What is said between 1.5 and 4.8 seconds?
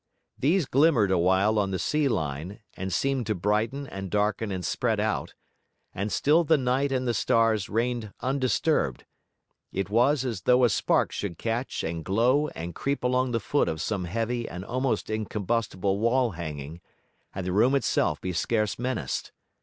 on the sea line, and seemed to brighten and darken and